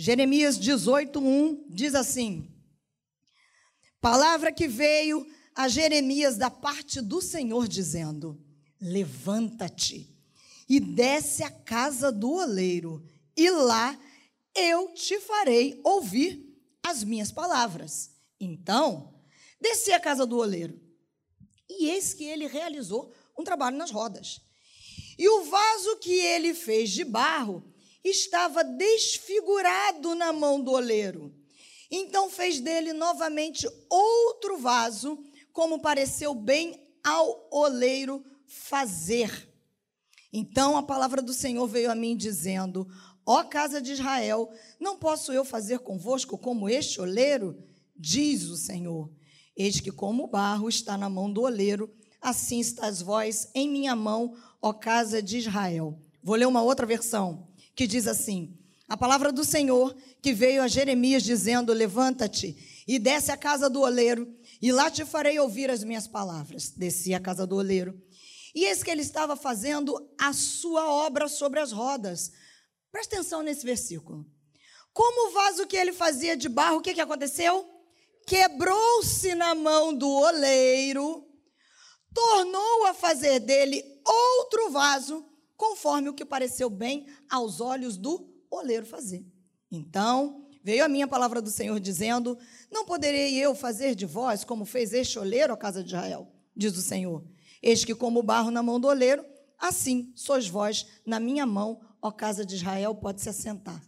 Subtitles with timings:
[0.00, 2.50] Jeremias 18:1 diz assim:
[4.00, 8.42] Palavra que veio a Jeremias da parte do Senhor dizendo:
[8.80, 10.08] Levanta-te
[10.66, 13.04] e desce à casa do oleiro,
[13.36, 14.00] e lá
[14.54, 16.50] eu te farei ouvir
[16.82, 18.10] as minhas palavras.
[18.40, 19.20] Então,
[19.60, 20.80] desci à casa do oleiro,
[21.68, 24.40] e eis que ele realizou um trabalho nas rodas.
[25.18, 27.69] E o vaso que ele fez de barro
[28.04, 31.34] estava desfigurado na mão do oleiro.
[31.90, 39.48] Então fez dele novamente outro vaso, como pareceu bem ao oleiro fazer.
[40.32, 42.86] Então a palavra do Senhor veio a mim dizendo:
[43.26, 47.60] Ó casa de Israel, não posso eu fazer convosco como este oleiro?
[47.96, 49.10] Diz o Senhor.
[49.56, 53.96] Eis que como o barro está na mão do oleiro, assim estás vós em minha
[53.96, 55.98] mão, ó casa de Israel.
[56.22, 57.49] Vou ler uma outra versão
[57.80, 58.54] que diz assim:
[58.86, 63.80] A palavra do Senhor que veio a Jeremias dizendo: Levanta-te e desce à casa do
[63.80, 64.28] oleiro,
[64.60, 66.68] e lá te farei ouvir as minhas palavras.
[66.68, 67.98] Desci à casa do oleiro.
[68.54, 72.30] E eis que ele estava fazendo a sua obra sobre as rodas.
[72.92, 74.26] Presta atenção nesse versículo.
[74.92, 77.66] Como o vaso que ele fazia de barro, o que, que aconteceu?
[78.26, 81.26] Quebrou-se na mão do oleiro,
[82.12, 85.29] tornou a fazer dele outro vaso
[85.60, 89.22] conforme o que pareceu bem aos olhos do oleiro fazer.
[89.70, 92.38] Então, veio a minha palavra do Senhor dizendo:
[92.72, 96.74] Não poderei eu fazer de vós como fez este oleiro, a casa de Israel, diz
[96.78, 97.22] o Senhor.
[97.62, 99.22] Eis que, como barro na mão do oleiro,
[99.58, 103.84] assim sois vós na minha mão, ó casa de Israel, pode se assentar.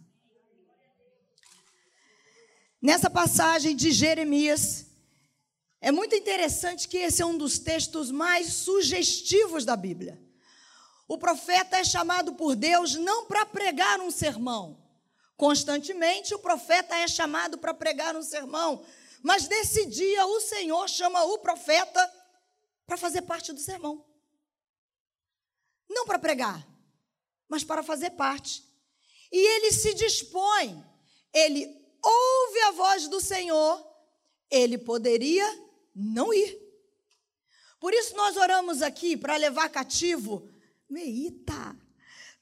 [2.79, 4.85] Nessa passagem de Jeremias,
[5.81, 10.22] é muito interessante que esse é um dos textos mais sugestivos da Bíblia.
[11.07, 14.81] O profeta é chamado por Deus não para pregar um sermão.
[15.35, 18.85] Constantemente o profeta é chamado para pregar um sermão.
[19.21, 22.13] Mas nesse dia o Senhor chama o profeta
[22.85, 24.05] para fazer parte do sermão.
[25.89, 26.65] Não para pregar,
[27.47, 28.63] mas para fazer parte.
[29.31, 30.83] E ele se dispõe,
[31.33, 31.65] ele
[32.01, 33.85] ouve a voz do Senhor,
[34.49, 35.45] ele poderia
[35.95, 36.61] não ir.
[37.79, 40.52] Por isso nós oramos aqui para levar cativo
[40.93, 41.75] Meita,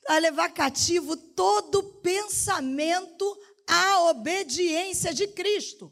[0.08, 3.26] a levar cativo todo pensamento
[3.66, 5.92] à obediência de Cristo.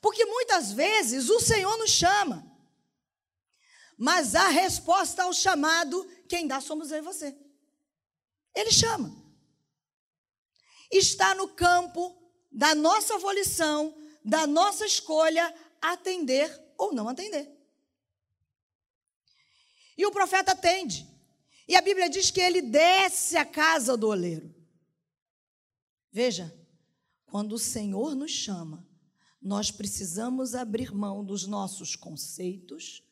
[0.00, 2.44] Porque muitas vezes o Senhor nos chama,
[3.98, 7.36] mas a resposta ao chamado, quem dá somos eu e você.
[8.54, 9.10] Ele chama.
[10.90, 12.20] Está no campo
[12.50, 17.61] da nossa volição, da nossa escolha, atender ou não atender.
[19.96, 21.06] E o profeta atende.
[21.68, 24.54] E a Bíblia diz que ele desce à casa do oleiro.
[26.10, 26.54] Veja,
[27.26, 28.86] quando o Senhor nos chama,
[29.40, 33.02] nós precisamos abrir mão dos nossos conceitos,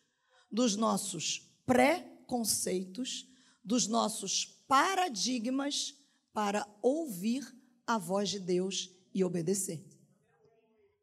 [0.51, 3.27] dos nossos pré-conceitos,
[3.65, 5.95] dos nossos paradigmas
[6.33, 7.43] para ouvir
[7.87, 9.85] a voz de Deus e obedecer.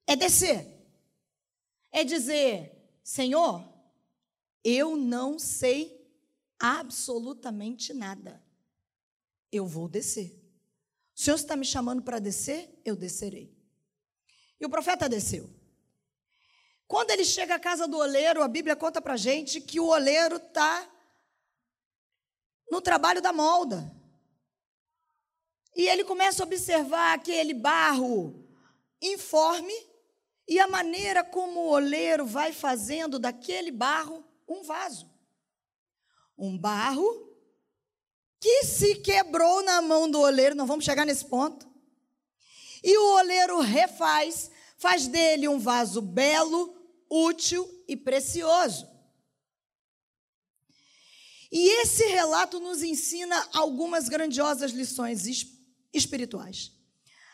[0.05, 0.65] É descer.
[1.91, 3.76] É dizer, Senhor,
[4.69, 6.05] eu não sei
[6.59, 8.43] absolutamente nada.
[9.49, 10.37] Eu vou descer.
[11.15, 12.81] O Senhor está me chamando para descer?
[12.83, 13.57] Eu descerei.
[14.59, 15.49] E o profeta desceu.
[16.85, 20.35] Quando ele chega à casa do oleiro, a Bíblia conta para gente que o oleiro
[20.35, 20.85] está
[22.69, 23.89] no trabalho da molda.
[25.77, 28.45] E ele começa a observar aquele barro
[29.01, 29.73] informe
[30.45, 35.09] e a maneira como o oleiro vai fazendo daquele barro um vaso.
[36.37, 37.27] Um barro
[38.39, 41.67] que se quebrou na mão do oleiro, não vamos chegar nesse ponto.
[42.83, 46.75] E o oleiro refaz, faz dele um vaso belo,
[47.09, 48.87] útil e precioso.
[51.51, 55.25] E esse relato nos ensina algumas grandiosas lições
[55.93, 56.71] espirituais.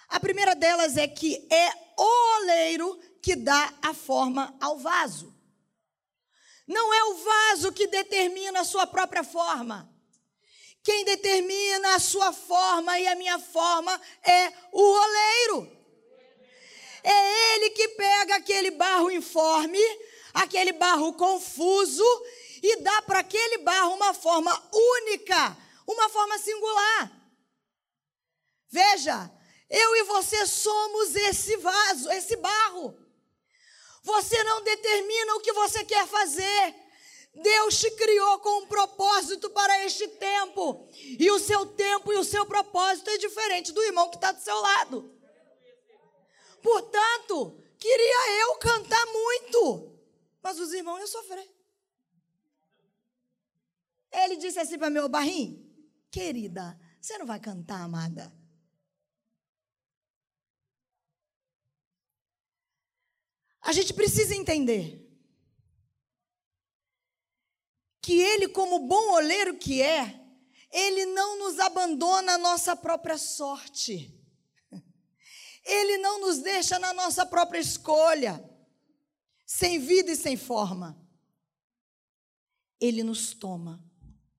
[0.08, 5.33] A primeira delas é que é o oleiro que dá a forma ao vaso.
[6.68, 9.90] Não é o vaso que determina a sua própria forma.
[10.84, 15.72] Quem determina a sua forma e a minha forma é o oleiro.
[17.04, 19.80] É ele que pega aquele barro informe,
[20.34, 22.04] aquele barro confuso
[22.62, 27.12] e dá para aquele barro uma forma única, uma forma singular.
[28.70, 29.32] Veja,
[29.70, 32.98] eu e você somos esse vaso, esse barro.
[34.04, 36.76] Você não determina o que você quer fazer.
[37.34, 40.88] Deus te criou com um propósito para este tempo.
[40.94, 44.42] E o seu tempo e o seu propósito é diferente do irmão que está do
[44.42, 45.18] seu lado.
[46.62, 50.00] Portanto, queria eu cantar muito,
[50.42, 51.50] mas os irmãos iam sofrer.
[54.12, 55.66] Ele disse assim para meu barrinho:
[56.12, 58.32] Querida, você não vai cantar, amada?
[63.64, 65.00] A gente precisa entender
[68.02, 70.22] que ele, como bom oleiro que é,
[70.70, 74.14] ele não nos abandona a nossa própria sorte.
[75.64, 78.44] Ele não nos deixa na nossa própria escolha,
[79.46, 81.02] sem vida e sem forma.
[82.82, 83.82] Ele nos toma,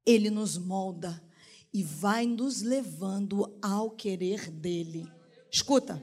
[0.05, 1.27] ele nos molda
[1.73, 5.11] e vai nos levando ao querer dele.
[5.51, 6.03] Escuta,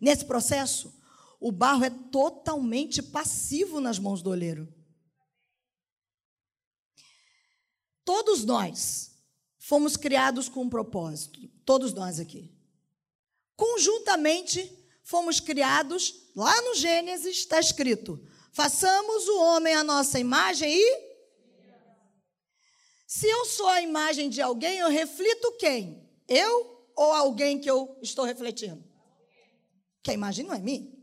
[0.00, 1.01] nesse processo,
[1.42, 4.72] o barro é totalmente passivo nas mãos do oleiro.
[8.04, 9.10] Todos nós
[9.58, 12.56] fomos criados com um propósito, todos nós aqui.
[13.56, 14.72] Conjuntamente
[15.02, 21.12] fomos criados, lá no Gênesis está escrito: façamos o homem a nossa imagem e.
[23.04, 26.08] Se eu sou a imagem de alguém, eu reflito quem?
[26.28, 28.82] Eu ou alguém que eu estou refletindo?
[30.04, 31.01] Que a imagem não é minha.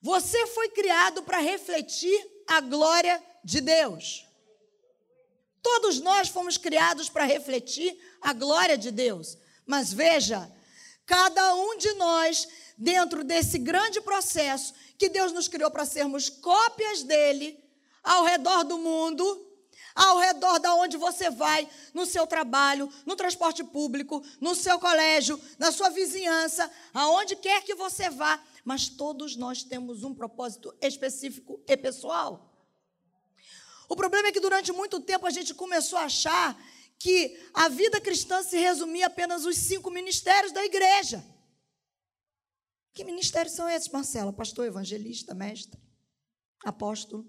[0.00, 4.26] Você foi criado para refletir a glória de Deus.
[5.62, 9.36] Todos nós fomos criados para refletir a glória de Deus.
[9.66, 10.50] Mas veja,
[11.04, 17.02] cada um de nós, dentro desse grande processo que Deus nos criou para sermos cópias
[17.02, 17.62] dele,
[18.02, 19.46] ao redor do mundo,
[19.94, 25.40] ao redor da onde você vai, no seu trabalho, no transporte público, no seu colégio,
[25.58, 31.58] na sua vizinhança, aonde quer que você vá, mas todos nós temos um propósito específico
[31.66, 32.54] e pessoal.
[33.88, 36.54] O problema é que durante muito tempo a gente começou a achar
[36.98, 41.24] que a vida cristã se resumia apenas os cinco ministérios da igreja.
[42.92, 44.34] Que ministérios são esses, Marcela?
[44.34, 45.80] Pastor, evangelista, mestre,
[46.62, 47.26] apóstolo.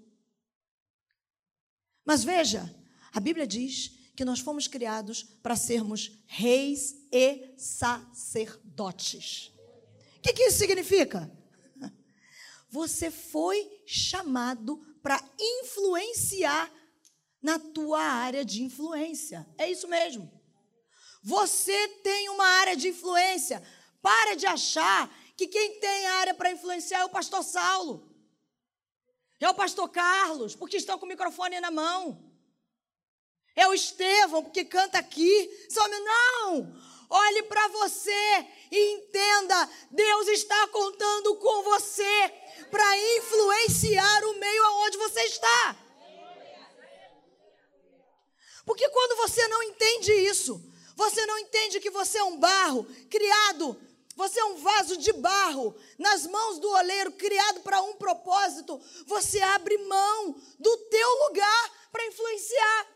[2.04, 2.68] Mas veja,
[3.14, 9.49] a Bíblia diz que nós fomos criados para sermos reis e sacerdotes.
[10.20, 11.32] O que, que isso significa?
[12.68, 16.70] Você foi chamado para influenciar
[17.40, 19.48] na tua área de influência.
[19.56, 20.30] É isso mesmo.
[21.22, 23.66] Você tem uma área de influência.
[24.02, 28.14] Para de achar que quem tem área para influenciar é o pastor Saulo.
[29.40, 32.30] É o pastor Carlos, porque estão com o microfone na mão.
[33.56, 35.66] É o Estevão, porque canta aqui.
[35.70, 36.89] Some, não!
[37.10, 42.32] Olhe para você e entenda: Deus está contando com você
[42.70, 45.76] para influenciar o meio aonde você está.
[48.64, 50.62] Porque quando você não entende isso,
[50.94, 53.76] você não entende que você é um barro criado,
[54.14, 59.40] você é um vaso de barro nas mãos do oleiro, criado para um propósito, você
[59.40, 62.86] abre mão do teu lugar para influenciar.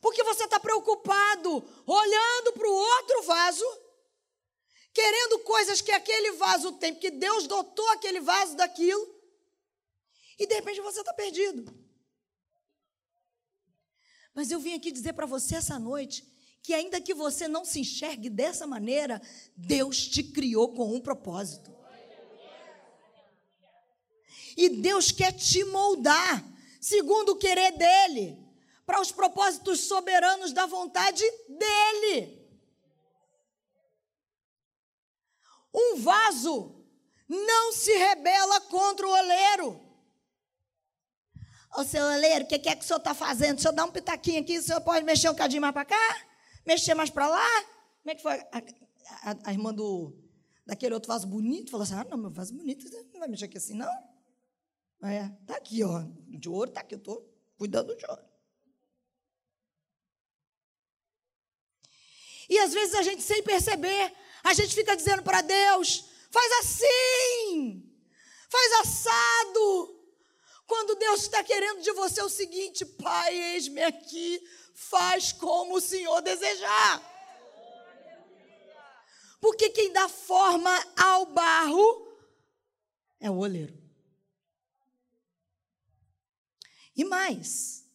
[0.00, 3.64] Porque você está preocupado, olhando para o outro vaso
[4.92, 9.08] querendo coisas que aquele vaso tem, porque Deus dotou aquele vaso daquilo,
[10.38, 11.72] e de repente você está perdido.
[14.34, 16.26] Mas eu vim aqui dizer para você essa noite
[16.62, 19.20] que, ainda que você não se enxergue dessa maneira,
[19.56, 21.70] Deus te criou com um propósito.
[24.56, 26.44] E Deus quer te moldar
[26.80, 28.38] segundo o querer dEle,
[28.90, 32.44] para os propósitos soberanos da vontade dEle.
[35.72, 36.84] Um vaso
[37.28, 39.80] não se rebela contra o oleiro.
[41.76, 43.58] Ô seu oleiro, o que, é que o senhor está fazendo?
[43.58, 46.26] O senhor dá um pitaquinho aqui, o senhor pode mexer um cadinho mais para cá?
[46.66, 47.62] Mexer mais para lá?
[48.02, 48.40] Como é que foi?
[48.40, 48.58] A,
[49.22, 50.12] a, a, irmã do,
[50.66, 53.56] daquele outro vaso bonito falou assim: ah, não, meu vaso bonito, não vai mexer aqui
[53.56, 53.88] assim, não?
[55.04, 56.02] É, tá aqui, ó.
[56.26, 57.24] De ouro, tá aqui, eu estou
[57.56, 58.29] cuidando de ouro.
[62.50, 67.88] E às vezes a gente, sem perceber, a gente fica dizendo para Deus: faz assim,
[68.48, 69.96] faz assado.
[70.66, 74.40] Quando Deus está querendo de você o seguinte, Pai, eis-me aqui,
[74.74, 77.08] faz como o Senhor desejar.
[79.40, 82.08] Porque quem dá forma ao barro
[83.20, 83.78] é o oleiro.
[86.96, 87.86] E mais,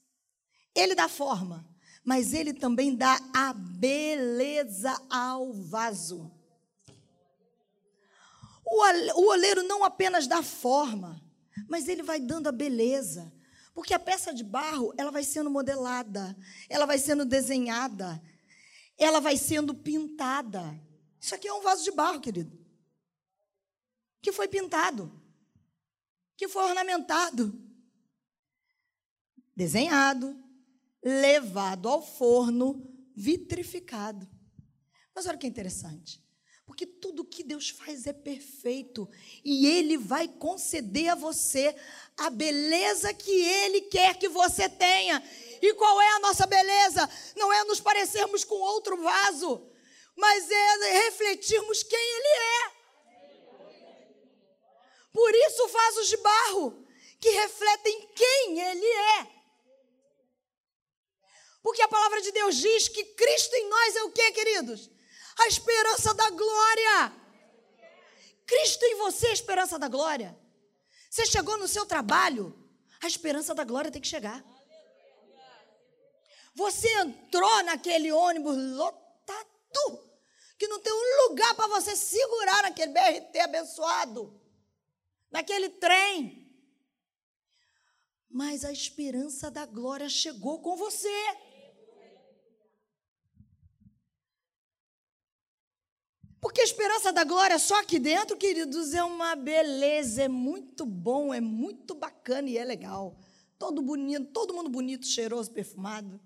[0.73, 1.67] ele dá forma,
[2.05, 6.31] mas ele também dá a beleza ao vaso.
[8.63, 11.19] O oleiro não apenas dá forma,
[11.67, 13.33] mas ele vai dando a beleza.
[13.73, 16.37] Porque a peça de barro, ela vai sendo modelada,
[16.69, 18.21] ela vai sendo desenhada,
[18.97, 20.79] ela vai sendo pintada.
[21.19, 22.55] Isso aqui é um vaso de barro, querido.
[24.21, 25.11] Que foi pintado,
[26.37, 27.61] que foi ornamentado,
[29.55, 30.44] desenhado,
[31.05, 32.83] levado ao forno,
[33.15, 34.27] vitrificado.
[35.13, 36.25] Mas olha que interessante.
[36.65, 39.07] Porque tudo que Deus faz é perfeito
[39.43, 41.75] e Ele vai conceder a você
[42.17, 45.23] a beleza que Ele quer que você tenha.
[45.61, 47.07] E qual é a nossa beleza?
[47.35, 49.69] Não é nos parecermos com outro vaso,
[50.15, 52.75] mas é refletirmos quem Ele é.
[55.13, 56.85] Por isso, vasos de barro
[57.19, 58.85] que refletem quem Ele
[59.19, 59.34] é.
[61.65, 64.87] Porque a palavra de Deus diz que Cristo em nós é o que, queridos?
[65.39, 67.13] A esperança da glória.
[68.45, 70.37] Cristo em você é a esperança da glória.
[71.09, 72.55] Você chegou no seu trabalho,
[73.01, 74.45] a esperança da glória tem que chegar.
[76.53, 80.07] Você entrou naquele ônibus lotado,
[80.59, 84.39] que não tem um lugar para você segurar naquele BRT abençoado,
[85.31, 86.47] naquele trem.
[88.29, 91.44] Mas a esperança da glória chegou com você.
[96.45, 101.33] Porque a esperança da glória só aqui dentro, queridos, é uma beleza, é muito bom,
[101.33, 103.17] é muito bacana e é legal.
[103.57, 106.21] Todo bonito, todo mundo bonito, cheiroso, perfumado.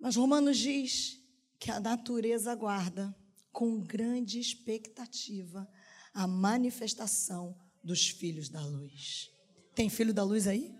[0.00, 1.22] Mas Romanos diz
[1.58, 3.14] que a natureza aguarda
[3.52, 5.68] com grande expectativa
[6.14, 9.30] a manifestação dos filhos da luz.
[9.74, 10.74] Tem filho da luz aí?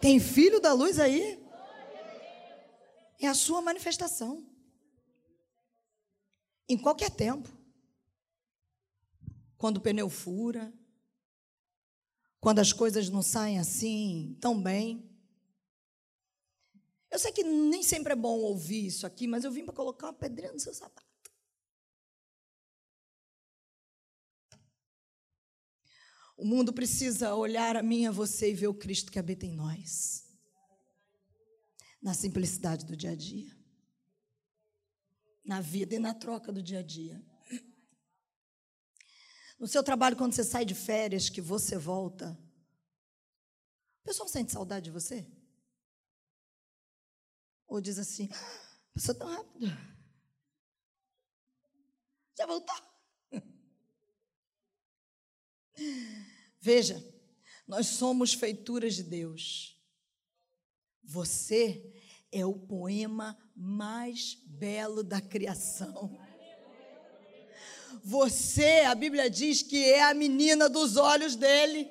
[0.00, 1.47] Tem filho da luz aí?
[3.18, 4.46] É a sua manifestação.
[6.68, 7.48] Em qualquer tempo.
[9.56, 10.72] Quando o pneu fura,
[12.40, 15.04] quando as coisas não saem assim tão bem.
[17.10, 20.06] Eu sei que nem sempre é bom ouvir isso aqui, mas eu vim para colocar
[20.06, 21.08] uma pedrinha no seu sapato.
[26.36, 29.52] O mundo precisa olhar a mim, a você e ver o Cristo que habita em
[29.52, 30.27] nós
[32.08, 33.54] na simplicidade do dia a dia,
[35.44, 37.22] na vida e na troca do dia a dia.
[39.58, 42.30] No seu trabalho, quando você sai de férias, que você volta,
[44.00, 45.30] o pessoal sente saudade de você?
[47.66, 48.30] Ou diz assim,
[48.94, 49.66] passou tão rápido.
[52.38, 52.74] Já voltou?
[56.58, 57.04] Veja,
[57.66, 59.78] nós somos feituras de Deus.
[61.02, 61.97] Você
[62.30, 66.18] é o poema mais belo da criação.
[68.04, 71.90] Você, a Bíblia diz que é a menina dos olhos dele.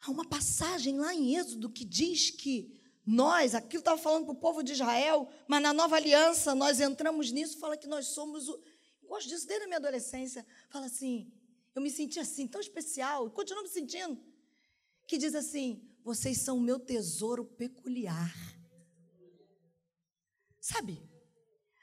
[0.00, 4.40] Há uma passagem lá em Êxodo que diz que nós, aquilo estava falando para o
[4.40, 8.60] povo de Israel, mas na nova aliança nós entramos nisso, fala que nós somos o.
[9.02, 10.46] Eu gosto disso desde a minha adolescência.
[10.68, 11.32] Fala assim,
[11.74, 14.20] eu me senti assim, tão especial, continuo me sentindo
[15.06, 18.32] que diz assim: vocês são o meu tesouro peculiar.
[20.60, 21.02] Sabe?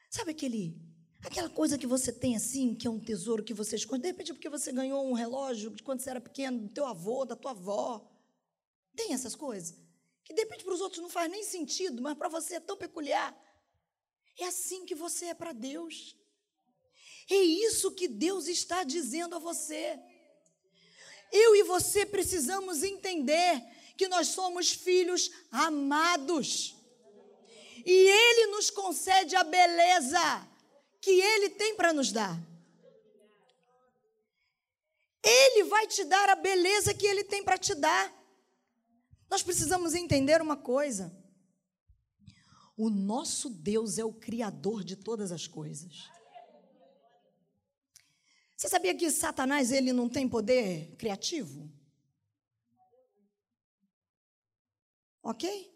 [0.09, 0.89] Sabe aquele
[1.21, 4.31] aquela coisa que você tem assim, que é um tesouro que você esconde, de repente
[4.31, 7.35] é porque você ganhou um relógio de quando você era pequeno, do teu avô, da
[7.35, 8.09] tua avó.
[8.95, 9.75] Tem essas coisas
[10.23, 12.77] que de repente para os outros não faz nem sentido, mas para você é tão
[12.77, 13.35] peculiar.
[14.37, 16.15] É assim que você é para Deus.
[17.29, 19.99] É isso que Deus está dizendo a você.
[21.31, 23.61] Eu e você precisamos entender
[23.99, 26.73] que nós somos filhos amados.
[27.85, 30.47] E Ele nos concede a beleza
[31.01, 32.41] que Ele tem para nos dar.
[35.21, 38.09] Ele vai te dar a beleza que Ele tem para te dar.
[39.29, 41.13] Nós precisamos entender uma coisa:
[42.77, 46.09] o nosso Deus é o Criador de todas as coisas.
[48.55, 51.69] Você sabia que Satanás ele não tem poder criativo?
[55.23, 55.71] Ok?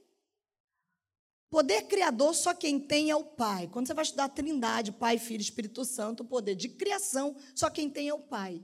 [1.50, 3.67] Poder criador só quem tem é o Pai.
[3.67, 7.69] Quando você vai estudar a Trindade, Pai, Filho, Espírito Santo, o poder de criação, só
[7.69, 8.63] quem tem é o Pai.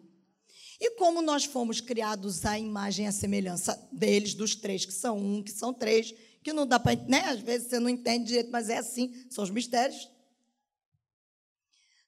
[0.79, 5.17] E como nós fomos criados à imagem e à semelhança deles, dos três, que são
[5.17, 7.25] um, que são três, que não dá para, né?
[7.25, 10.09] Às vezes você não entende direito, mas é assim, são os mistérios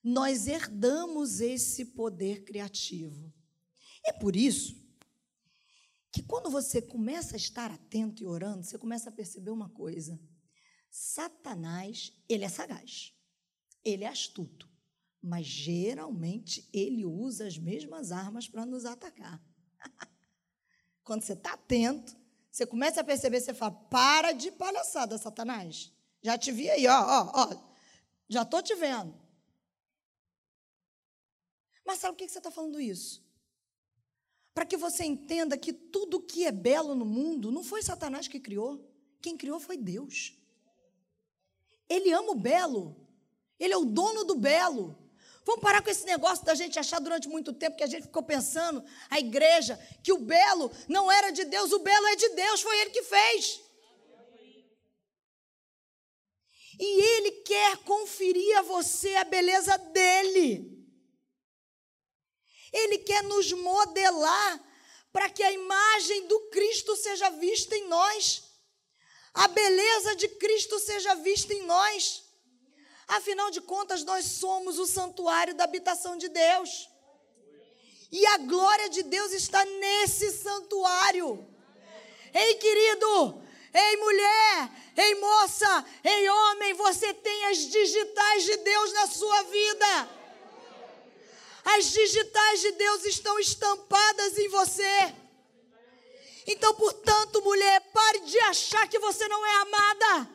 [0.03, 3.31] nós herdamos esse poder criativo.
[4.03, 4.75] É por isso
[6.12, 10.20] que quando você começa a estar atento e orando, você começa a perceber uma coisa.
[10.89, 13.13] Satanás, ele é sagaz.
[13.84, 14.70] Ele é astuto.
[15.22, 19.41] Mas geralmente ele usa as mesmas armas para nos atacar.
[21.03, 22.15] Quando você está atento,
[22.51, 25.94] você começa a perceber, você fala: para de palhaçada, Satanás.
[26.22, 27.72] Já te vi aí, ó, ó, ó.
[28.27, 29.20] Já estou te vendo.
[31.86, 33.24] Mas sabe por que você está falando isso?
[34.53, 38.39] Para que você entenda que tudo que é belo no mundo não foi Satanás que
[38.39, 38.86] criou.
[39.22, 40.34] Quem criou foi Deus.
[41.88, 42.96] Ele ama o belo.
[43.60, 44.98] Ele é o dono do belo.
[45.46, 48.22] Vamos parar com esse negócio da gente achar durante muito tempo que a gente ficou
[48.22, 52.62] pensando, a igreja, que o belo não era de Deus, o belo é de Deus,
[52.62, 53.62] foi Ele que fez.
[56.79, 60.80] E Ele quer conferir a você a beleza dele.
[62.71, 64.59] Ele quer nos modelar
[65.11, 68.43] para que a imagem do Cristo seja vista em nós,
[69.33, 72.23] a beleza de Cristo seja vista em nós.
[73.07, 76.89] Afinal de contas, nós somos o santuário da habitação de Deus.
[78.11, 81.47] E a glória de Deus está nesse santuário.
[82.33, 83.41] Ei, querido,
[83.73, 90.20] ei, mulher, ei, moça, ei, homem, você tem as digitais de Deus na sua vida.
[91.63, 95.15] As digitais de Deus estão estampadas em você.
[96.48, 100.30] Então, portanto, mulher, pare de achar que você não é amada,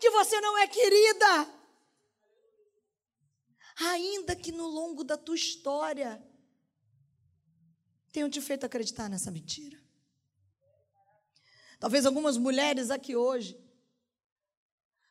[0.00, 1.58] que você não é querida
[3.86, 6.22] ainda que no longo da tua história
[8.12, 9.78] tenham te feito acreditar nessa mentira.
[11.78, 13.56] Talvez algumas mulheres aqui hoje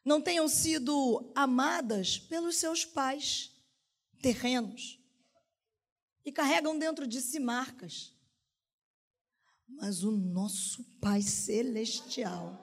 [0.04, 3.52] não tenham sido amadas pelos seus pais
[4.22, 5.00] terrenos
[6.28, 8.14] e carregam dentro de si marcas.
[9.66, 12.60] Mas o nosso Pai Celestial,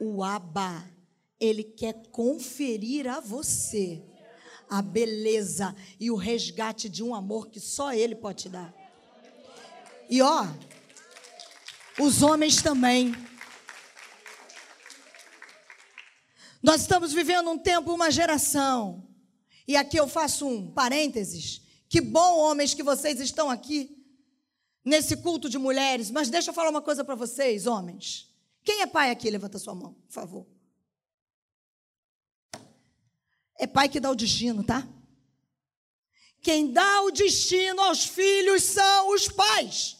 [0.00, 0.88] o Abba,
[1.40, 4.00] ele quer conferir a você
[4.70, 8.72] a beleza e o resgate de um amor que só Ele pode te dar.
[10.08, 10.46] E ó,
[11.98, 13.12] os homens também.
[16.62, 19.06] Nós estamos vivendo um tempo, uma geração.
[19.66, 21.60] E aqui eu faço um parênteses.
[21.92, 24.02] Que bom, homens, que vocês estão aqui
[24.82, 26.10] nesse culto de mulheres.
[26.10, 28.34] Mas deixa eu falar uma coisa para vocês, homens.
[28.64, 29.28] Quem é pai aqui?
[29.28, 30.46] Levanta sua mão, por favor.
[33.58, 34.88] É pai que dá o destino, tá?
[36.40, 39.98] Quem dá o destino aos filhos são os pais.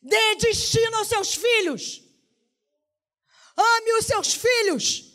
[0.00, 2.02] Dê destino aos seus filhos.
[3.54, 5.12] Ame os seus filhos.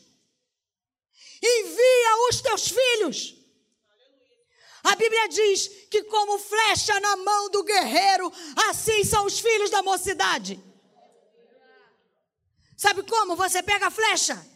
[1.41, 3.38] Envia os teus filhos.
[4.91, 8.31] A Bíblia diz que, como flecha na mão do guerreiro,
[8.69, 10.59] assim são os filhos da mocidade.
[12.75, 13.35] Sabe como?
[13.35, 14.49] Você pega a flecha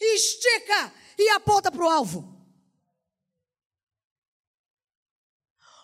[0.00, 2.30] estica e aponta para o alvo.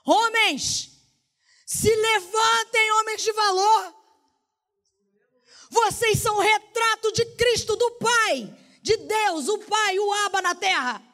[0.04, 0.90] Homens,
[1.66, 3.94] se levantem, homens de valor.
[5.70, 10.54] Vocês são o retrato de Cristo, do Pai, de Deus, o Pai, o Aba na
[10.54, 11.09] terra.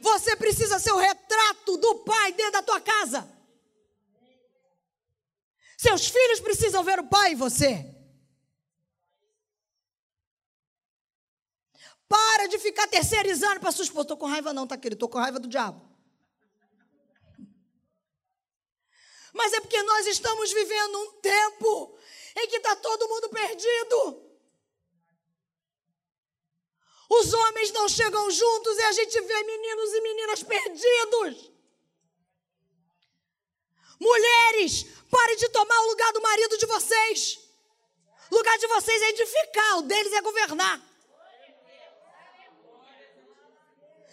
[0.00, 3.28] Você precisa ser o retrato do Pai dentro da tua casa.
[5.76, 7.92] Seus filhos precisam ver o Pai em você.
[12.08, 14.02] Para de ficar terceirizando para sua esposa.
[14.02, 14.96] Estou com raiva, não, tá, querido?
[14.96, 15.80] Estou com raiva do diabo.
[19.32, 21.98] Mas é porque nós estamos vivendo um tempo
[22.36, 24.31] em que está todo mundo perdido.
[27.18, 31.50] Os homens não chegam juntos e a gente vê meninos e meninas perdidos.
[34.00, 37.38] Mulheres, pare de tomar o lugar do marido de vocês.
[38.30, 40.80] O lugar de vocês é edificar, o deles é governar.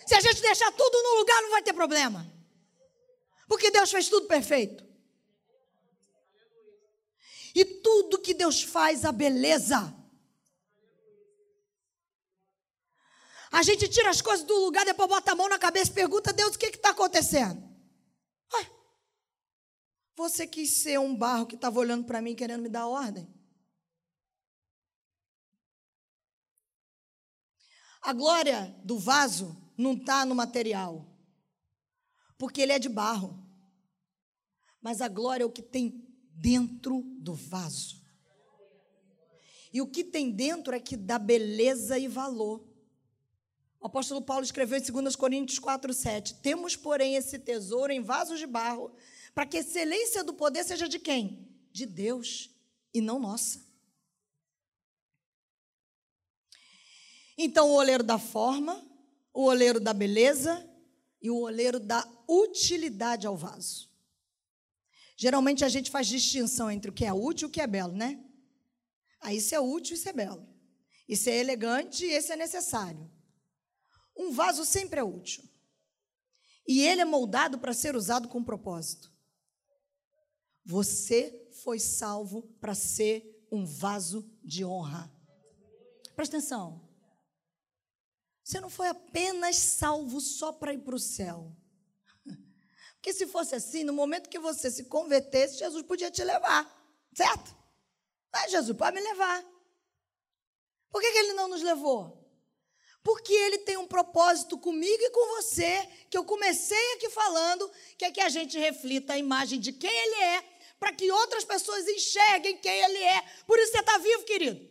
[0.05, 2.29] Se a gente deixar tudo no lugar, não vai ter problema.
[3.47, 4.83] Porque Deus fez tudo perfeito.
[7.55, 9.98] E tudo que Deus faz, a beleza.
[13.51, 16.29] A gente tira as coisas do lugar, depois bota a mão na cabeça e pergunta
[16.29, 17.61] a Deus o que está acontecendo.
[18.53, 18.71] Ué,
[20.15, 23.27] você quis ser um barro que estava olhando para mim querendo me dar ordem?
[28.01, 31.05] A glória do vaso não está no material,
[32.37, 33.45] porque ele é de barro.
[34.81, 37.99] Mas a glória é o que tem dentro do vaso.
[39.73, 42.68] E o que tem dentro é que dá beleza e valor.
[43.79, 48.39] O apóstolo Paulo escreveu em 2 Coríntios 4, 7: Temos, porém, esse tesouro em vasos
[48.39, 48.91] de barro,
[49.33, 51.47] para que a excelência do poder seja de quem?
[51.71, 52.49] De Deus
[52.93, 53.65] e não nossa.
[57.37, 58.85] Então, o olheiro da forma,
[59.33, 60.69] o oleiro da beleza
[61.21, 63.89] e o oleiro da utilidade ao vaso.
[65.15, 67.93] Geralmente a gente faz distinção entre o que é útil e o que é belo,
[67.93, 68.21] né?
[69.21, 70.47] Aí isso é útil isso é belo.
[71.07, 73.09] Isso é elegante e esse é necessário.
[74.19, 75.41] Um vaso sempre é útil.
[76.67, 79.09] E ele é moldado para ser usado com propósito.
[80.65, 85.09] Você foi salvo para ser um vaso de honra.
[86.15, 86.85] Presta atenção.
[88.43, 91.55] Você não foi apenas salvo só para ir para o céu.
[92.95, 96.67] Porque se fosse assim, no momento que você se convertesse, Jesus podia te levar,
[97.15, 97.55] certo?
[98.33, 99.43] Ah, Jesus pode me levar.
[100.91, 102.18] Por que, que ele não nos levou?
[103.03, 108.05] Porque ele tem um propósito comigo e com você, que eu comecei aqui falando, que
[108.05, 110.43] é que a gente reflita a imagem de quem ele é,
[110.79, 113.21] para que outras pessoas enxerguem quem ele é.
[113.47, 114.69] Por isso você está vivo, querido.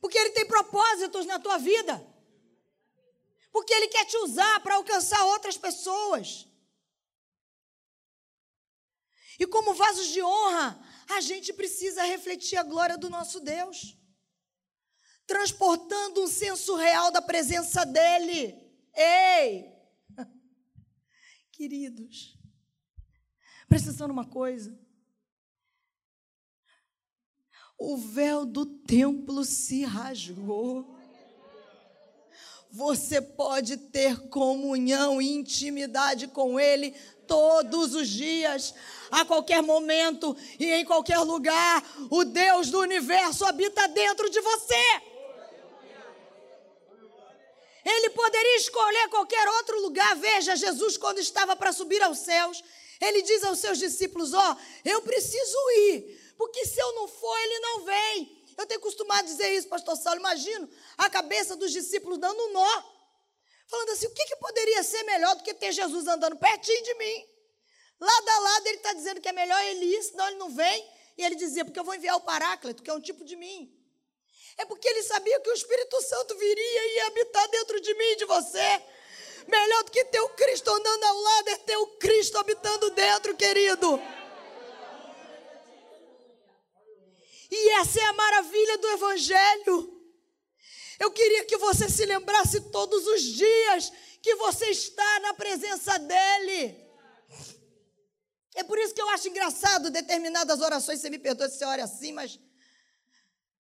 [0.00, 2.04] Porque ele tem propósitos na tua vida.
[3.52, 6.46] Porque ele quer te usar para alcançar outras pessoas.
[9.38, 10.78] E como vasos de honra,
[11.10, 13.96] a gente precisa refletir a glória do nosso Deus
[15.26, 18.54] transportando um senso real da presença dele.
[18.94, 19.72] Ei!
[21.52, 22.38] Queridos,
[23.68, 24.78] presta atenção numa coisa.
[27.78, 30.94] O véu do templo se rasgou.
[32.70, 36.90] Você pode ter comunhão e intimidade com Ele
[37.26, 38.74] todos os dias,
[39.10, 41.82] a qualquer momento e em qualquer lugar.
[42.10, 45.02] O Deus do universo habita dentro de você.
[47.84, 50.16] Ele poderia escolher qualquer outro lugar.
[50.16, 52.64] Veja, Jesus, quando estava para subir aos céus,
[53.00, 57.38] ele diz aos seus discípulos: Ó, oh, eu preciso ir, porque se eu não for,
[57.38, 58.44] ele não vem.
[58.58, 60.18] Eu tenho costumado dizer isso, pastor Saulo.
[60.18, 60.68] Imagino
[60.98, 62.82] a cabeça dos discípulos dando um nó,
[63.68, 66.94] falando assim: o que, que poderia ser melhor do que ter Jesus andando pertinho de
[66.94, 67.28] mim?
[68.00, 70.90] Lado a lado, ele está dizendo que é melhor ele ir, senão ele não vem.
[71.16, 73.72] E ele dizia: porque eu vou enviar o Paráclito, que é um tipo de mim.
[74.56, 78.04] É porque ele sabia que o Espírito Santo viria e ia habitar dentro de mim
[78.12, 78.82] e de você.
[79.46, 83.36] Melhor do que ter o Cristo andando ao lado é ter o Cristo habitando dentro,
[83.36, 84.00] querido.
[87.50, 90.02] E essa é a maravilha do Evangelho.
[90.98, 96.82] Eu queria que você se lembrasse todos os dias que você está na presença dEle.
[98.54, 101.00] É por isso que eu acho engraçado determinadas orações.
[101.00, 102.38] Você me perdoa se você ora assim, mas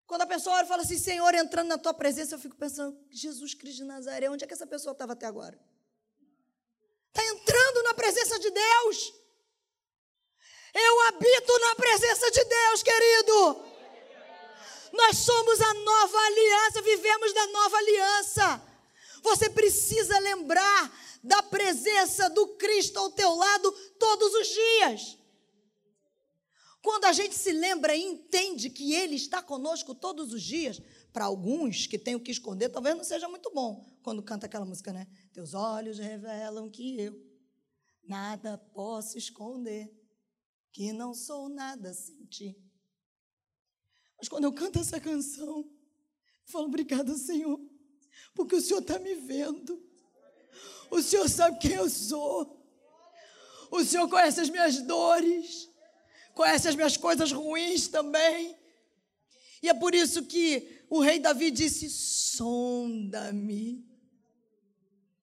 [0.05, 2.97] quando a pessoa ora e fala assim, Senhor, entrando na tua presença, eu fico pensando,
[3.09, 5.59] Jesus Cristo de Nazaré, onde é que essa pessoa estava até agora?
[7.09, 9.13] Está entrando na presença de Deus.
[10.73, 13.65] Eu habito na presença de Deus, querido.
[14.91, 18.61] Nós somos a nova aliança, vivemos da nova aliança.
[19.21, 20.91] Você precisa lembrar
[21.23, 25.17] da presença do Cristo ao teu lado todos os dias.
[26.83, 30.81] Quando a gente se lembra e entende que Ele está conosco todos os dias,
[31.13, 34.65] para alguns que têm o que esconder, talvez não seja muito bom quando canta aquela
[34.65, 35.07] música, né?
[35.31, 37.25] Teus olhos revelam que eu
[38.03, 39.89] nada posso esconder,
[40.73, 42.61] que não sou nada sem ti.
[44.17, 47.61] Mas quando eu canto essa canção, eu falo, obrigado, Senhor,
[48.35, 49.81] porque o Senhor está me vendo.
[50.91, 52.61] O Senhor sabe quem eu sou.
[53.71, 55.71] O Senhor conhece as minhas dores
[56.33, 58.57] conhece as minhas coisas ruins também.
[59.61, 63.87] E é por isso que o rei Davi disse: sonda-me.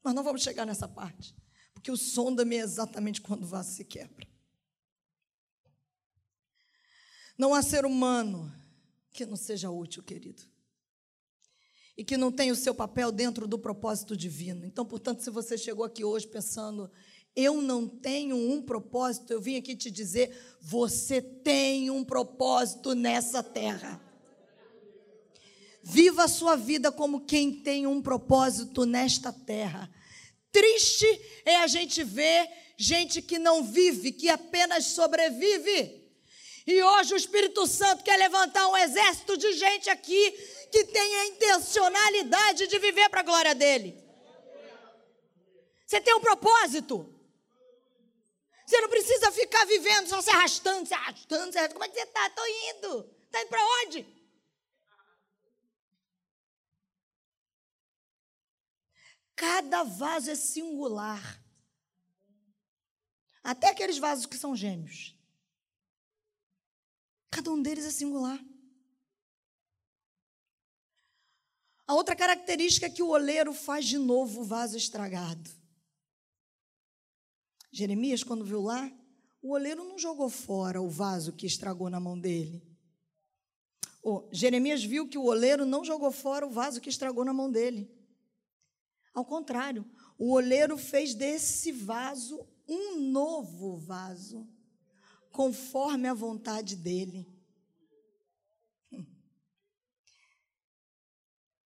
[0.02, 1.36] Mas não vamos chegar nessa parte,
[1.74, 4.26] porque o sonda-me é exatamente quando o vaso se quebra.
[7.36, 8.52] Não há ser humano
[9.12, 10.42] que não seja útil, querido.
[11.96, 14.64] E que não tenha o seu papel dentro do propósito divino.
[14.64, 16.90] Então, portanto, se você chegou aqui hoje pensando,
[17.34, 23.42] eu não tenho um propósito, eu vim aqui te dizer: você tem um propósito nessa
[23.42, 24.00] terra.
[25.82, 29.90] Viva a sua vida como quem tem um propósito nesta terra.
[30.52, 31.06] Triste
[31.44, 36.00] é a gente ver gente que não vive, que apenas sobrevive.
[36.66, 40.30] E hoje o Espírito Santo quer levantar um exército de gente aqui
[40.70, 43.96] que tem a intencionalidade de viver para a glória dele.
[45.86, 47.19] Você tem um propósito.
[48.70, 51.72] Você não precisa ficar vivendo só se arrastando, se arrastando, se arrastando.
[51.72, 52.26] Como é que você está?
[52.28, 53.16] Estou indo.
[53.24, 54.06] Está indo para onde?
[59.34, 61.42] Cada vaso é singular.
[63.42, 65.18] Até aqueles vasos que são gêmeos.
[67.28, 68.38] Cada um deles é singular.
[71.88, 75.59] A outra característica é que o oleiro faz de novo o vaso estragado.
[77.72, 78.90] Jeremias, quando viu lá,
[79.42, 82.62] o oleiro não jogou fora o vaso que estragou na mão dele.
[84.02, 87.50] Oh, Jeremias viu que o oleiro não jogou fora o vaso que estragou na mão
[87.50, 87.90] dele.
[89.14, 89.84] Ao contrário,
[90.18, 94.48] o oleiro fez desse vaso um novo vaso,
[95.32, 97.26] conforme a vontade dele.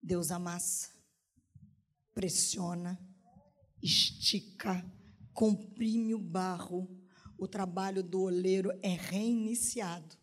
[0.01, 0.89] Deus amassa,
[2.13, 2.97] pressiona,
[3.81, 4.83] estica,
[5.37, 6.89] comprime o barro.
[7.37, 10.17] O trabalho do oleiro é reiniciado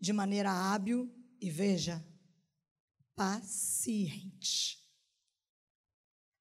[0.00, 2.02] de maneira hábil e, veja,
[3.14, 4.82] paciente.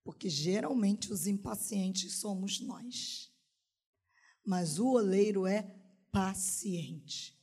[0.01, 3.29] Porque geralmente os impacientes somos nós.
[4.45, 5.63] Mas o oleiro é
[6.09, 7.37] paciente.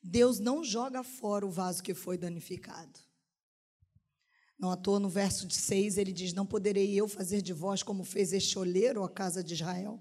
[0.00, 3.00] Deus não joga fora o vaso que foi danificado.
[4.60, 7.82] Não à toa no verso de 6 ele diz: Não poderei eu fazer de vós
[7.82, 9.98] como fez este oleiro, a casa de Israel?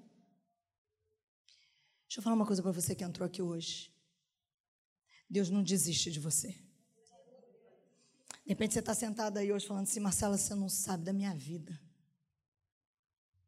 [2.06, 3.90] Deixa eu falar uma coisa para você que entrou aqui hoje.
[5.30, 6.50] Deus não desiste de você.
[8.44, 11.34] De repente você está sentado aí hoje falando assim, Marcela, você não sabe da minha
[11.34, 11.80] vida.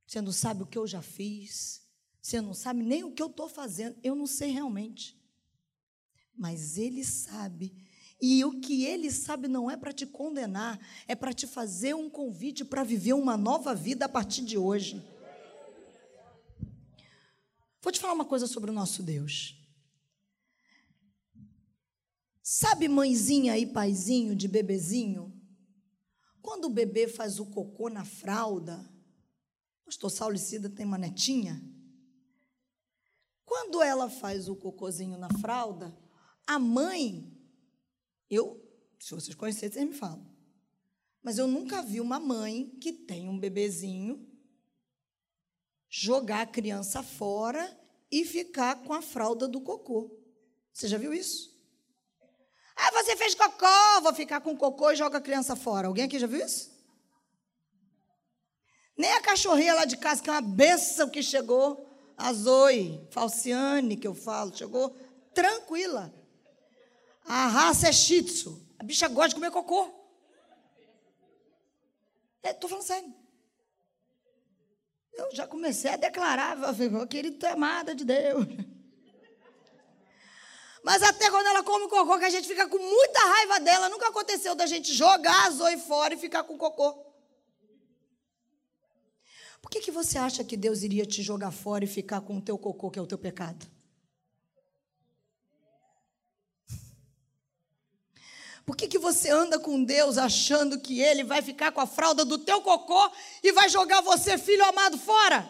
[0.08, 1.82] Você não sabe o que eu já fiz.
[2.22, 3.98] Você não sabe nem o que eu estou fazendo.
[4.02, 5.20] Eu não sei realmente.
[6.34, 7.76] Mas Ele sabe
[8.22, 12.08] e o que ele sabe não é para te condenar, é para te fazer um
[12.08, 15.04] convite para viver uma nova vida a partir de hoje.
[17.82, 19.58] Vou te falar uma coisa sobre o nosso Deus.
[22.44, 25.34] Sabe mãezinha e paizinho de bebezinho?
[26.44, 28.88] Quando o bebê faz o cocô na fralda,
[29.84, 31.60] pastor Saulo Cida tem uma netinha.
[33.46, 35.98] Quando ela faz o cocôzinho na fralda,
[36.46, 37.41] a mãe
[38.32, 38.60] eu,
[39.00, 40.26] se vocês conhecerem, vocês me falam.
[41.22, 44.28] Mas eu nunca vi uma mãe que tem um bebezinho
[45.90, 47.78] jogar a criança fora
[48.10, 50.10] e ficar com a fralda do cocô.
[50.74, 51.52] Você já viu isso?
[52.76, 55.88] Ah, você fez cocô, vou ficar com cocô e joga a criança fora.
[55.88, 56.72] Alguém aqui já viu isso?
[58.98, 63.98] Nem a cachorrinha lá de casa, que é uma benção que chegou, a Zoe, Falciane,
[63.98, 64.96] que eu falo, chegou
[65.34, 66.14] tranquila.
[67.26, 68.62] A raça é shih tzu.
[68.80, 70.02] A bicha gosta de comer cocô.
[72.44, 73.14] Estou é, falando sério.
[75.14, 78.46] Eu já comecei a declarar, eu querido, tu é amada de Deus.
[80.84, 84.08] Mas até quando ela come cocô, que a gente fica com muita raiva dela, nunca
[84.08, 87.06] aconteceu da gente jogar a Zoe fora e ficar com cocô.
[89.62, 92.42] Por que, que você acha que Deus iria te jogar fora e ficar com o
[92.42, 93.68] teu cocô, que é o teu pecado?
[98.72, 102.24] Por que, que você anda com Deus achando que Ele vai ficar com a fralda
[102.24, 103.12] do teu cocô
[103.44, 105.46] e vai jogar você, filho amado, fora?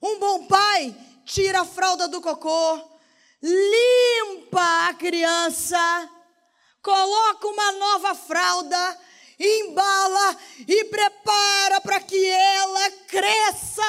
[0.00, 2.80] Um bom pai tira a fralda do cocô,
[3.42, 6.08] limpa a criança,
[6.80, 9.00] coloca uma nova fralda,
[9.40, 13.82] embala e prepara para que ela cresça.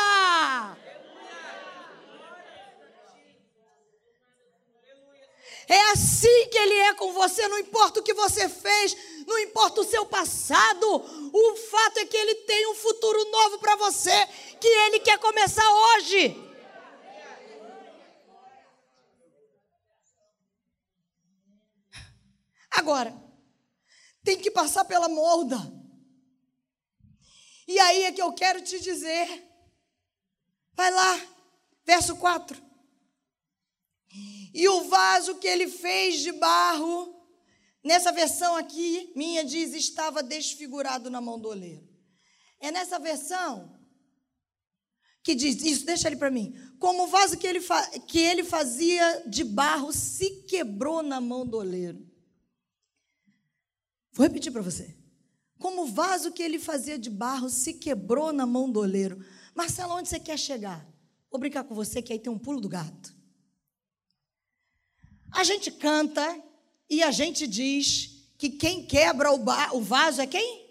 [5.68, 8.96] É assim que Ele é com você, não importa o que você fez,
[9.28, 10.86] não importa o seu passado,
[11.34, 14.26] o fato é que Ele tem um futuro novo para você,
[14.62, 16.44] que Ele quer começar hoje.
[22.72, 23.14] Agora,
[24.24, 25.58] tem que passar pela molda.
[27.68, 29.44] E aí é que eu quero te dizer.
[30.74, 31.20] Vai lá,
[31.84, 32.67] verso 4.
[34.54, 37.16] E o vaso que ele fez de barro,
[37.84, 41.88] nessa versão aqui, minha diz, estava desfigurado na mão do oleiro.
[42.60, 43.78] É nessa versão
[45.24, 46.56] que diz, isso, deixa ele para mim.
[46.80, 47.60] Como o vaso que ele,
[48.08, 52.08] que ele fazia de barro se quebrou na mão do oleiro.
[54.14, 54.98] Vou repetir para você.
[55.60, 59.24] Como o vaso que ele fazia de barro se quebrou na mão do oleiro.
[59.54, 60.88] Marcelo, onde você quer chegar?
[61.30, 63.17] Vou brincar com você que aí tem um pulo do gato.
[65.38, 66.44] A gente canta
[66.90, 69.40] e a gente diz que quem quebra o,
[69.74, 70.68] o vaso é quem?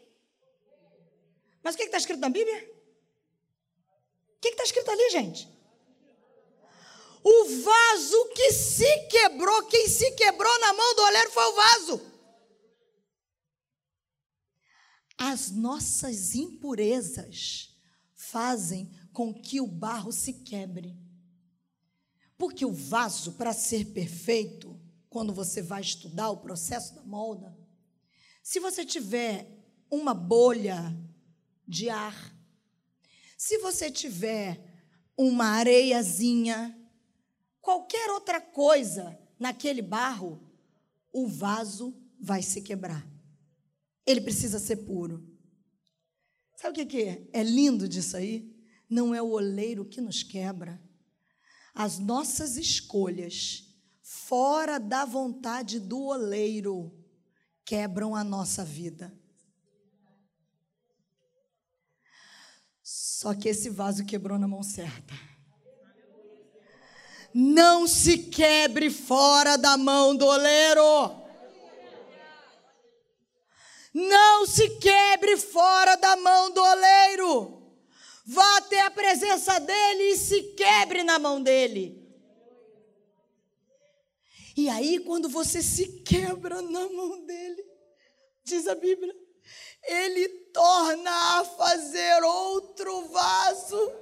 [1.62, 2.68] Mas o que está escrito na Bíblia?
[4.36, 5.48] O que está escrito ali, gente?
[7.22, 12.12] O vaso que se quebrou, quem se quebrou na mão do oleiro foi o vaso.
[15.16, 17.70] As nossas impurezas
[18.16, 21.05] fazem com que o barro se quebre.
[22.38, 27.56] Porque o vaso, para ser perfeito, quando você vai estudar o processo da molda,
[28.42, 29.48] se você tiver
[29.90, 30.94] uma bolha
[31.66, 32.34] de ar,
[33.36, 34.62] se você tiver
[35.16, 36.76] uma areiazinha,
[37.60, 40.40] qualquer outra coisa naquele barro,
[41.12, 43.06] o vaso vai se quebrar.
[44.04, 45.26] Ele precisa ser puro.
[46.54, 47.28] Sabe o que é?
[47.32, 48.54] É lindo disso aí?
[48.88, 50.80] Não é o oleiro que nos quebra.
[51.78, 53.64] As nossas escolhas
[54.00, 56.90] fora da vontade do oleiro
[57.66, 59.12] quebram a nossa vida.
[62.82, 65.12] Só que esse vaso quebrou na mão certa.
[67.34, 71.26] Não se quebre fora da mão do oleiro.
[73.92, 77.65] Não se quebre fora da mão do oleiro.
[78.26, 82.04] Vá até a presença dele e se quebre na mão dele.
[84.56, 87.64] E aí, quando você se quebra na mão dele,
[88.42, 89.14] diz a Bíblia,
[89.84, 93.92] ele torna a fazer outro vaso,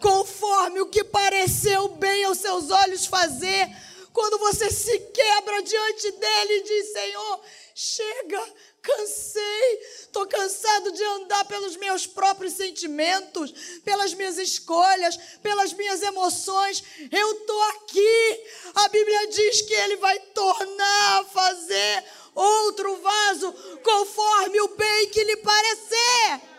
[0.00, 3.68] conforme o que pareceu bem aos seus olhos fazer.
[4.12, 7.40] Quando você se quebra diante dele e diz: Senhor,
[7.74, 13.52] chega, cansei, estou cansado de andar pelos meus próprios sentimentos,
[13.84, 16.84] pelas minhas escolhas, pelas minhas emoções.
[17.10, 18.44] Eu estou aqui.
[18.74, 25.24] A Bíblia diz que Ele vai tornar a fazer outro vaso conforme o bem que
[25.24, 26.52] lhe parecer.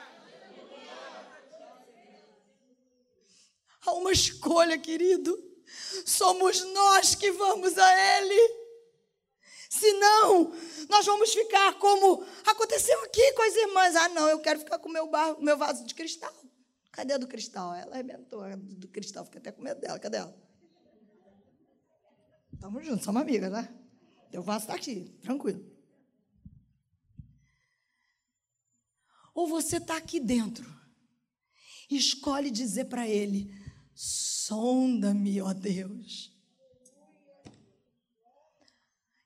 [3.85, 5.52] Há uma escolha, querido.
[6.05, 8.63] Somos nós que vamos a Ele.
[9.69, 10.53] Senão,
[10.87, 13.95] nós vamos ficar como aconteceu aqui com as irmãs.
[13.95, 16.33] Ah, não, eu quero ficar com o meu, barro, meu vaso de cristal.
[16.91, 17.73] Cadê a do cristal?
[17.73, 19.97] Ela arrebentou a do cristal, fica até com medo dela.
[19.97, 20.37] Cadê ela?
[22.53, 23.67] Estamos juntos, somos amigas, né?
[24.29, 25.65] Teu vaso está aqui, tranquilo.
[29.33, 30.71] Ou você está aqui dentro,
[31.89, 33.51] escolhe dizer para ele:
[34.47, 36.33] sonda-me, ó Deus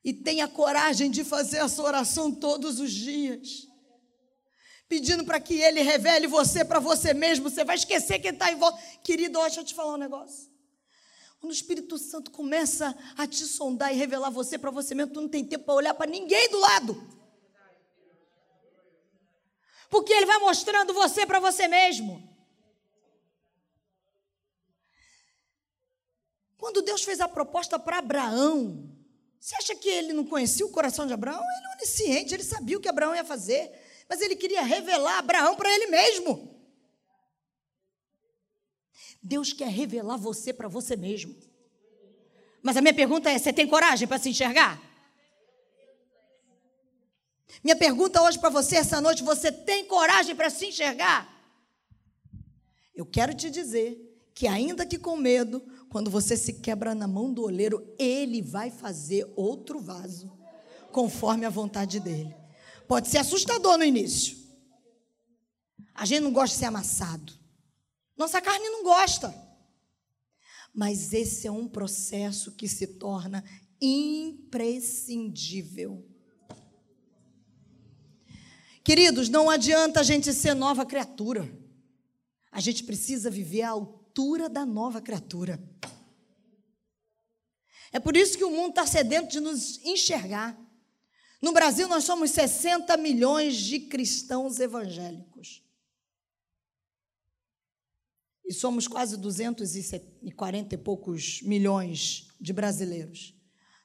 [0.07, 3.67] e tenha coragem de fazer essa oração todos os dias.
[4.87, 7.49] Pedindo para que Ele revele você para você mesmo.
[7.49, 8.81] Você vai esquecer quem está em volta.
[9.03, 10.49] Querido, deixa eu te falar um negócio.
[11.41, 15.19] Quando o Espírito Santo começa a te sondar e revelar você para você mesmo, tu
[15.19, 17.05] não tem tempo para olhar para ninguém do lado.
[19.89, 22.25] Porque Ele vai mostrando você para você mesmo.
[26.57, 28.93] Quando Deus fez a proposta para Abraão,
[29.39, 31.41] você acha que ele não conhecia o coração de Abraão?
[31.41, 33.71] Ele é onisciente, ele sabia o que Abraão ia fazer,
[34.09, 36.53] mas ele queria revelar Abraão para ele mesmo.
[39.23, 41.33] Deus quer revelar você para você mesmo.
[42.61, 44.81] Mas a minha pergunta é: você tem coragem para se enxergar?
[47.63, 51.25] Minha pergunta hoje para você, essa noite: você tem coragem para se enxergar?
[52.93, 57.33] Eu quero te dizer que, ainda que com medo, quando você se quebra na mão
[57.33, 60.29] do oleiro, ele vai fazer outro vaso,
[60.91, 62.35] conforme a vontade dele.
[62.87, 64.35] Pode ser assustador no início.
[65.93, 67.33] A gente não gosta de ser amassado.
[68.15, 69.35] Nossa carne não gosta.
[70.73, 73.43] Mas esse é um processo que se torna
[73.81, 76.05] imprescindível.
[78.83, 81.49] Queridos, não adianta a gente ser nova criatura.
[82.51, 83.96] A gente precisa viver a altura
[84.49, 85.61] da nova criatura.
[87.91, 90.59] É por isso que o mundo está sedento de nos enxergar.
[91.39, 95.63] No Brasil, nós somos 60 milhões de cristãos evangélicos.
[98.43, 103.35] E somos quase 240 e poucos milhões de brasileiros.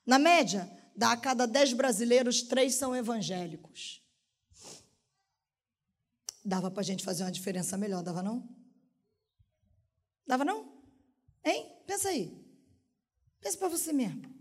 [0.07, 4.03] Na média, a cada 10 brasileiros, três são evangélicos.
[6.43, 8.62] Dava para a gente fazer uma diferença melhor, dava não?
[10.27, 10.73] Dava não?
[11.45, 11.71] Hein?
[11.87, 12.33] Pensa aí.
[13.41, 14.33] Pensa para você mesmo.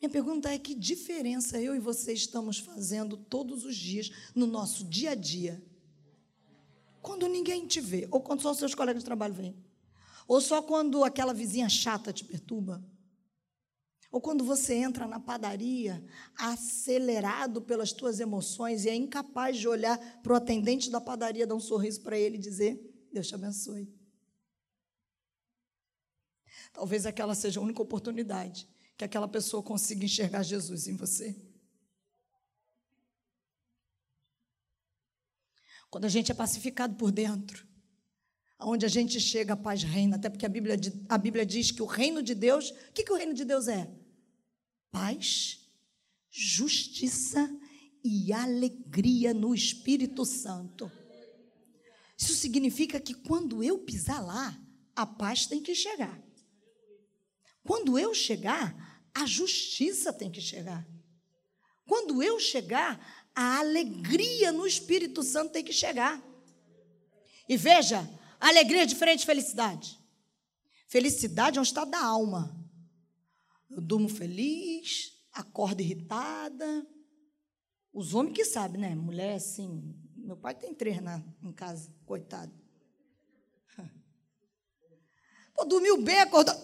[0.00, 4.84] Minha pergunta é: que diferença eu e você estamos fazendo todos os dias no nosso
[4.84, 5.64] dia a dia?
[7.00, 9.56] Quando ninguém te vê, ou quando só os seus colegas de trabalho vêm,
[10.26, 12.84] ou só quando aquela vizinha chata te perturba,
[14.12, 16.04] ou quando você entra na padaria
[16.36, 21.54] acelerado pelas tuas emoções e é incapaz de olhar para o atendente da padaria, dar
[21.54, 22.78] um sorriso para ele e dizer:
[23.10, 23.90] Deus te abençoe.
[26.74, 31.34] Talvez aquela seja a única oportunidade que aquela pessoa consiga enxergar Jesus em você.
[35.88, 37.66] Quando a gente é pacificado por dentro,
[38.60, 40.76] onde a gente chega, a paz reina, até porque a Bíblia,
[41.08, 43.68] a Bíblia diz que o reino de Deus, o que, que o reino de Deus
[43.68, 44.01] é?
[44.92, 45.58] Paz,
[46.30, 47.50] justiça
[48.04, 50.90] e alegria no Espírito Santo.
[52.16, 54.56] Isso significa que quando eu pisar lá,
[54.94, 56.22] a paz tem que chegar.
[57.64, 60.86] Quando eu chegar, a justiça tem que chegar.
[61.86, 66.22] Quando eu chegar, a alegria no Espírito Santo tem que chegar.
[67.48, 69.98] E veja, alegria é diferente de felicidade.
[70.86, 72.61] Felicidade é um estado da alma.
[73.72, 76.86] Eu durmo feliz, acordo irritada.
[77.92, 78.94] Os homens que sabem, né?
[78.94, 79.98] Mulher, assim.
[80.14, 82.52] Meu pai tem três na, em casa, coitado.
[85.56, 86.54] Pô, dormiu bem, acordou.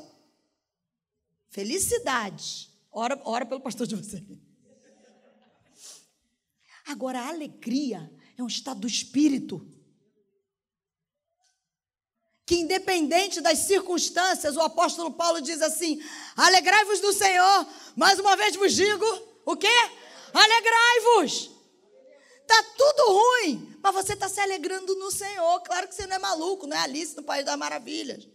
[1.49, 2.71] Felicidade.
[2.91, 4.23] Ora, ora pelo pastor de você.
[6.87, 9.67] Agora, a alegria é um estado do espírito.
[12.49, 16.03] Que, independente das circunstâncias, o apóstolo Paulo diz assim:
[16.35, 17.67] alegrai-vos do Senhor.
[17.95, 19.05] Mais uma vez vos digo:
[19.45, 19.69] o quê?
[20.33, 21.51] Alegrai-vos.
[22.41, 25.61] Está tudo ruim, mas você está se alegrando no Senhor.
[25.61, 28.27] Claro que você não é maluco, não é Alice no País das Maravilhas.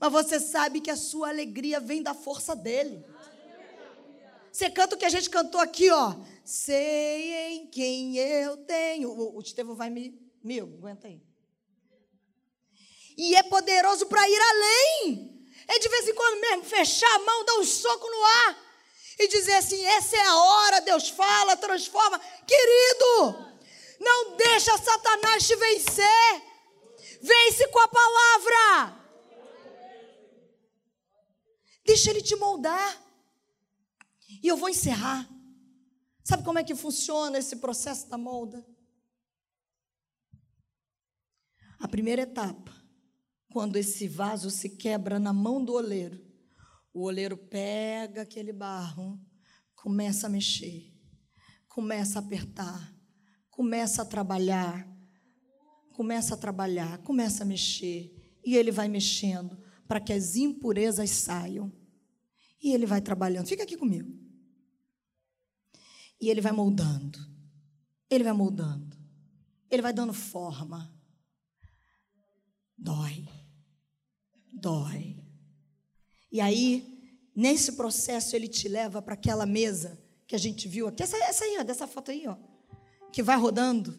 [0.00, 3.04] Mas você sabe que a sua alegria vem da força dele.
[4.50, 6.14] Você canta o que a gente cantou aqui, ó.
[6.42, 9.10] Sei em quem eu tenho.
[9.10, 10.18] O, o Estevão vai me.
[10.42, 11.20] Meu, aguenta aí.
[13.22, 15.46] E é poderoso para ir além.
[15.68, 18.58] É de vez em quando mesmo fechar a mão, dar um soco no ar
[19.16, 22.18] e dizer assim: essa é a hora, Deus fala, transforma.
[22.18, 23.54] Querido,
[24.00, 26.42] não deixa Satanás te vencer.
[27.22, 29.02] Vence com a palavra.
[31.84, 33.00] Deixa ele te moldar.
[34.42, 35.28] E eu vou encerrar.
[36.24, 38.66] Sabe como é que funciona esse processo da molda?
[41.78, 42.81] A primeira etapa,
[43.52, 46.18] quando esse vaso se quebra na mão do oleiro,
[46.92, 49.20] o oleiro pega aquele barro,
[49.74, 50.90] começa a mexer,
[51.68, 52.94] começa a apertar,
[53.50, 54.88] começa a trabalhar,
[55.92, 58.10] começa a trabalhar, começa a mexer,
[58.42, 61.70] e ele vai mexendo para que as impurezas saiam.
[62.62, 63.48] E ele vai trabalhando.
[63.48, 64.16] Fica aqui comigo.
[66.20, 67.18] E ele vai moldando.
[68.08, 68.96] Ele vai moldando.
[69.68, 70.90] Ele vai dando forma.
[72.78, 73.28] Dói.
[74.52, 75.16] Dói.
[76.30, 81.02] E aí, nesse processo, ele te leva para aquela mesa que a gente viu aqui.
[81.02, 82.36] Essa, essa aí, ó, dessa foto aí, ó.
[83.10, 83.98] Que vai rodando.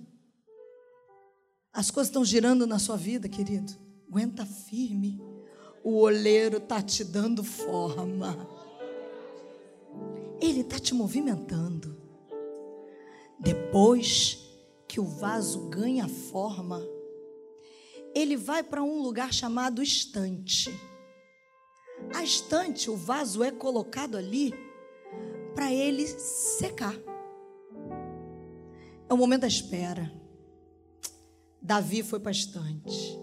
[1.72, 3.74] As coisas estão girando na sua vida, querido.
[4.08, 5.20] Aguenta firme.
[5.84, 8.48] O oleiro está te dando forma.
[10.40, 11.98] Ele está te movimentando.
[13.40, 14.40] Depois
[14.88, 16.82] que o vaso ganha forma,
[18.14, 20.70] ele vai para um lugar chamado estante.
[22.14, 24.54] A estante, o vaso é colocado ali
[25.56, 26.96] para ele secar.
[29.10, 30.12] É o momento da espera.
[31.62, 33.20] Davi foi para a estante.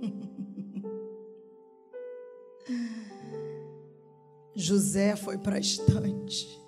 [4.54, 6.66] José foi para a estante.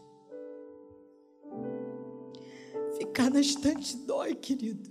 [3.19, 4.89] Cada instante dói, querido.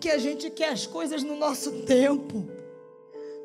[0.00, 2.48] Porque a gente quer as coisas no nosso tempo,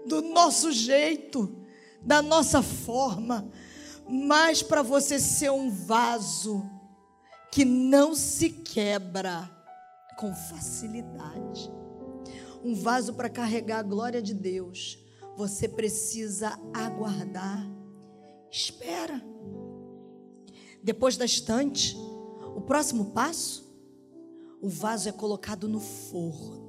[0.05, 1.53] do nosso jeito,
[2.01, 3.51] da nossa forma.
[4.07, 6.63] Mas para você ser um vaso
[7.51, 9.51] que não se quebra
[10.17, 11.69] com facilidade,
[12.63, 14.97] um vaso para carregar a glória de Deus,
[15.35, 17.69] você precisa aguardar.
[18.49, 19.21] Espera.
[20.81, 21.97] Depois da estante,
[22.55, 23.64] o próximo passo,
[24.65, 26.65] o vaso é colocado no forno.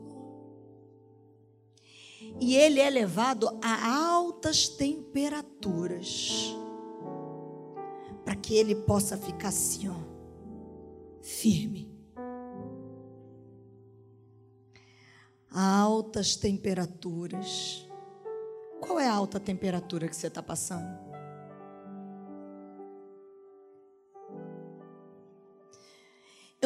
[2.38, 6.54] E ele é levado a altas temperaturas.
[8.22, 9.96] Para que ele possa ficar assim, ó,
[11.22, 11.90] firme.
[15.50, 17.88] A altas temperaturas.
[18.78, 21.05] Qual é a alta temperatura que você está passando?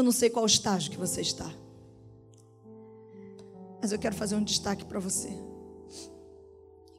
[0.00, 1.52] Eu não sei qual estágio que você está.
[3.82, 5.28] Mas eu quero fazer um destaque para você.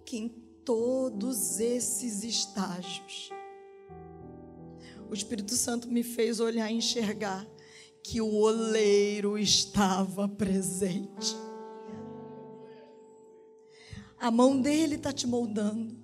[0.06, 0.30] Que em
[0.64, 3.32] todos esses estágios,
[5.10, 7.43] o Espírito Santo me fez olhar e enxergar
[8.04, 11.36] que o oleiro estava presente.
[14.20, 15.97] A mão dele está te moldando.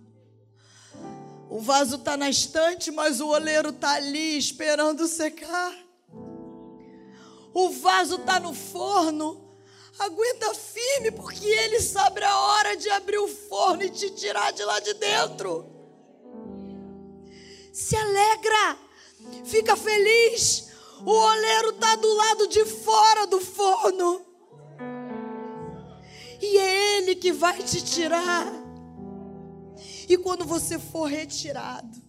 [1.47, 5.86] O vaso está na estante, mas o oleiro está ali esperando secar
[7.59, 9.47] o vaso está no forno,
[9.99, 14.63] Aguenta firme, porque Ele sabe a hora de abrir o forno e te tirar de
[14.63, 15.65] lá de dentro.
[17.73, 18.77] Se alegra,
[19.43, 20.69] fica feliz.
[21.03, 24.21] O oleiro está do lado de fora do forno.
[26.39, 28.45] E é Ele que vai te tirar.
[30.07, 31.99] E quando você for retirado,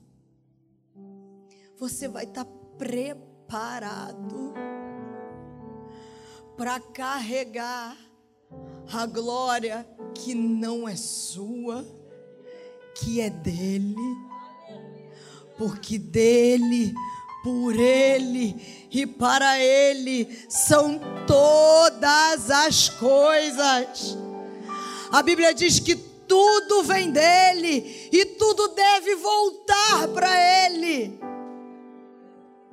[1.78, 4.52] você vai estar tá preparado
[6.58, 7.96] para carregar
[8.92, 11.86] a glória que não é sua,
[12.96, 13.94] que é dele,
[15.56, 16.92] porque dele,
[17.44, 24.18] por ele e para ele são todas as coisas.
[25.12, 31.20] A Bíblia diz que tudo vem dele e tudo deve voltar para ele.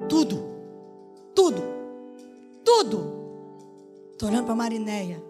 [0.09, 0.43] Tudo,
[1.35, 1.61] tudo,
[2.63, 3.14] tudo.
[4.15, 5.21] Estou olhando para a Marinéia.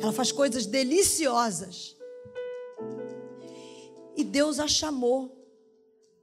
[0.00, 1.96] Ela faz coisas deliciosas.
[4.16, 5.36] E Deus a chamou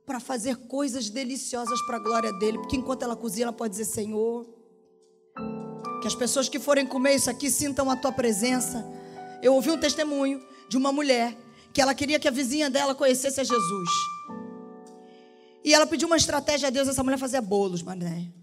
[0.05, 2.60] para fazer coisas deliciosas para a glória dele.
[2.60, 4.47] Porque enquanto ela cozinha, ela pode dizer: Senhor,
[6.01, 8.86] que as pessoas que forem comer isso aqui sintam a tua presença.
[9.43, 11.38] Eu ouvi um testemunho de uma mulher
[11.74, 13.89] que ela queria que a vizinha dela conhecesse a Jesus.
[15.62, 16.88] E ela pediu uma estratégia a Deus.
[16.88, 18.34] Essa mulher fazia bolos, Marinéia.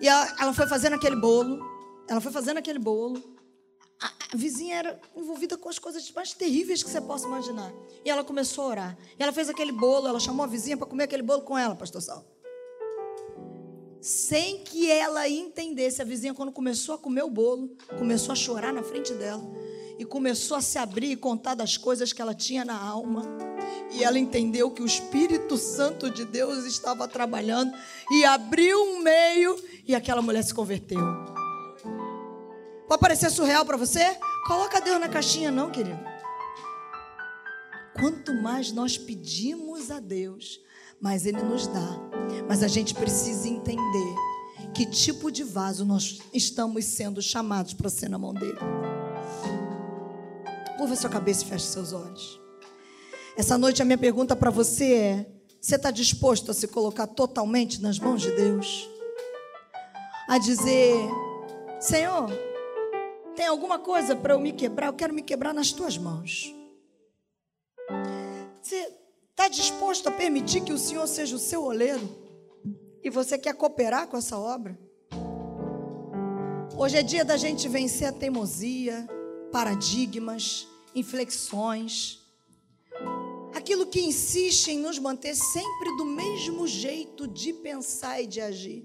[0.00, 1.71] E ela foi fazendo aquele bolo.
[2.08, 3.22] Ela foi fazendo aquele bolo.
[4.00, 7.72] A, a, vizinha era envolvida com as coisas mais terríveis que você possa imaginar.
[8.04, 8.98] E ela começou a orar.
[9.18, 11.74] E ela fez aquele bolo, ela chamou a vizinha para comer aquele bolo com ela,
[11.74, 12.24] pastor Sal.
[14.00, 18.72] Sem que ela entendesse, a vizinha, quando começou a comer o bolo, começou a chorar
[18.72, 19.42] na frente dela.
[19.96, 23.22] E começou a se abrir e contar das coisas que ela tinha na alma.
[23.92, 27.72] E ela entendeu que o Espírito Santo de Deus estava trabalhando
[28.10, 30.98] e abriu um meio e aquela mulher se converteu.
[32.92, 34.18] Pode parecer surreal para você?
[34.46, 35.98] Coloca Deus na caixinha, não, querido.
[37.98, 40.60] Quanto mais nós pedimos a Deus,
[41.00, 41.98] mais Ele nos dá.
[42.46, 44.14] Mas a gente precisa entender
[44.74, 48.58] que tipo de vaso nós estamos sendo chamados para ser na mão dele.
[50.76, 52.38] Curva sua cabeça e feche seus olhos.
[53.38, 55.26] Essa noite a minha pergunta para você é:
[55.58, 58.86] você está disposto a se colocar totalmente nas mãos de Deus?
[60.28, 60.94] A dizer,
[61.80, 62.51] Senhor,
[63.34, 64.86] tem alguma coisa para eu me quebrar?
[64.86, 66.54] Eu quero me quebrar nas tuas mãos.
[68.60, 68.92] Você
[69.30, 72.08] está disposto a permitir que o Senhor seja o seu oleiro?
[73.02, 74.78] E você quer cooperar com essa obra?
[76.76, 79.06] Hoje é dia da gente vencer a teimosia,
[79.50, 82.20] paradigmas, inflexões.
[83.54, 88.84] Aquilo que insiste em nos manter sempre do mesmo jeito de pensar e de agir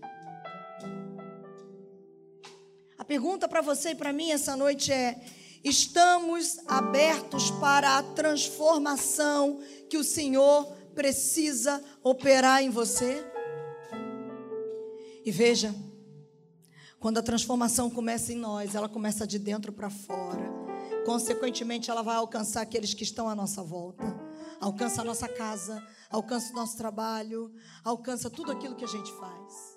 [3.07, 5.19] pergunta para você e para mim essa noite é:
[5.63, 13.25] estamos abertos para a transformação que o Senhor precisa operar em você?
[15.23, 15.73] E veja,
[16.99, 20.45] quando a transformação começa em nós, ela começa de dentro para fora.
[21.05, 24.03] Consequentemente, ela vai alcançar aqueles que estão à nossa volta.
[24.59, 27.53] Alcança a nossa casa, alcança o nosso trabalho,
[27.83, 29.76] alcança tudo aquilo que a gente faz.